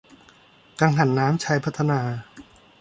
[0.79, 1.99] กังหันน้ำชัยพัฒนา